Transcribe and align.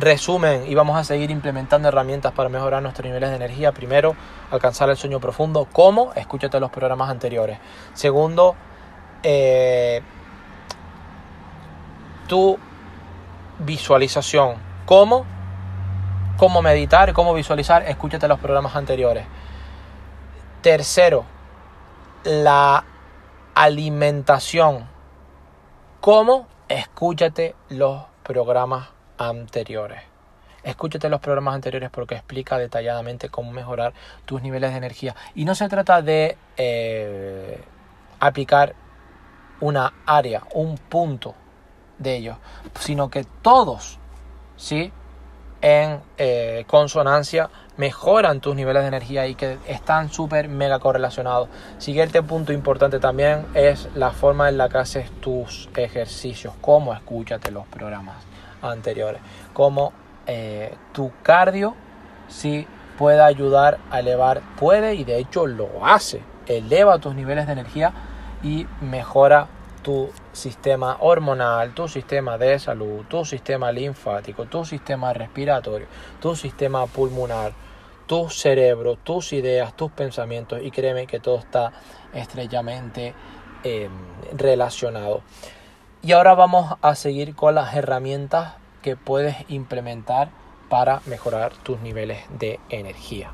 resumen 0.00 0.64
y 0.66 0.74
vamos 0.74 0.96
a 0.98 1.04
seguir 1.04 1.30
implementando 1.30 1.88
herramientas 1.88 2.32
para 2.32 2.48
mejorar 2.48 2.82
nuestros 2.82 3.06
niveles 3.06 3.30
de 3.30 3.36
energía. 3.36 3.72
Primero, 3.72 4.14
alcanzar 4.50 4.90
el 4.90 4.96
sueño 4.96 5.20
profundo. 5.20 5.66
¿Cómo? 5.72 6.12
Escúchate 6.14 6.60
los 6.60 6.70
programas 6.70 7.10
anteriores. 7.10 7.58
Segundo, 7.94 8.54
eh, 9.22 10.02
tu 12.26 12.58
visualización. 13.58 14.56
¿Cómo? 14.86 15.24
¿Cómo 16.36 16.62
meditar? 16.62 17.12
¿Cómo 17.12 17.34
visualizar? 17.34 17.82
Escúchate 17.82 18.28
los 18.28 18.38
programas 18.38 18.76
anteriores. 18.76 19.24
Tercero, 20.62 21.24
la 22.24 22.84
alimentación. 23.54 24.88
¿Cómo? 26.00 26.46
Escúchate 26.68 27.56
los 27.70 28.02
programas 28.22 28.97
anteriores. 29.18 30.00
Escúchate 30.62 31.08
los 31.08 31.20
programas 31.20 31.54
anteriores 31.54 31.90
porque 31.90 32.14
explica 32.14 32.58
detalladamente 32.58 33.28
cómo 33.28 33.52
mejorar 33.52 33.92
tus 34.24 34.42
niveles 34.42 34.72
de 34.72 34.78
energía. 34.78 35.14
Y 35.34 35.44
no 35.44 35.54
se 35.54 35.68
trata 35.68 36.02
de 36.02 36.36
eh, 36.56 37.60
aplicar 38.20 38.74
una 39.60 39.92
área, 40.06 40.42
un 40.54 40.76
punto 40.76 41.34
de 41.98 42.16
ellos, 42.16 42.36
sino 42.78 43.08
que 43.10 43.24
todos, 43.42 43.98
¿sí? 44.56 44.92
En 45.60 46.00
eh, 46.18 46.64
consonancia 46.68 47.50
mejoran 47.76 48.40
tus 48.40 48.54
niveles 48.54 48.82
de 48.82 48.88
energía 48.88 49.26
y 49.26 49.34
que 49.34 49.58
están 49.66 50.10
súper 50.10 50.48
mega 50.48 50.78
correlacionados. 50.78 51.48
Siguiente 51.78 52.22
punto 52.22 52.52
importante 52.52 53.00
también 53.00 53.46
es 53.54 53.88
la 53.94 54.10
forma 54.10 54.48
en 54.48 54.58
la 54.58 54.68
que 54.68 54.78
haces 54.78 55.10
tus 55.20 55.68
ejercicios, 55.76 56.54
cómo 56.60 56.92
escúchate 56.92 57.50
los 57.50 57.66
programas 57.66 58.28
anteriores, 58.62 59.20
cómo 59.52 59.92
eh, 60.26 60.74
tu 60.92 61.12
cardio 61.22 61.74
sí 62.28 62.66
puede 62.98 63.20
ayudar 63.20 63.78
a 63.90 64.00
elevar, 64.00 64.42
puede 64.58 64.94
y 64.94 65.04
de 65.04 65.18
hecho 65.18 65.46
lo 65.46 65.86
hace, 65.86 66.22
eleva 66.46 66.98
tus 66.98 67.14
niveles 67.14 67.46
de 67.46 67.52
energía 67.52 67.92
y 68.42 68.66
mejora 68.80 69.48
tu 69.82 70.10
sistema 70.32 70.98
hormonal, 71.00 71.72
tu 71.74 71.88
sistema 71.88 72.36
de 72.36 72.58
salud, 72.58 73.04
tu 73.08 73.24
sistema 73.24 73.72
linfático, 73.72 74.46
tu 74.46 74.64
sistema 74.64 75.12
respiratorio, 75.12 75.86
tu 76.20 76.34
sistema 76.36 76.86
pulmonar, 76.86 77.52
tu 78.06 78.28
cerebro, 78.28 78.96
tus 78.96 79.32
ideas, 79.32 79.74
tus 79.76 79.90
pensamientos 79.92 80.60
y 80.62 80.70
créeme 80.70 81.06
que 81.06 81.20
todo 81.20 81.38
está 81.38 81.72
estrechamente 82.12 83.14
em, 83.62 83.90
relacionado. 84.36 85.22
Y 86.00 86.12
ahora 86.12 86.34
vamos 86.34 86.76
a 86.80 86.94
seguir 86.94 87.34
con 87.34 87.56
las 87.56 87.74
herramientas 87.74 88.54
que 88.82 88.96
puedes 88.96 89.36
implementar 89.48 90.30
para 90.68 91.00
mejorar 91.06 91.52
tus 91.64 91.80
niveles 91.80 92.20
de 92.38 92.60
energía. 92.68 93.32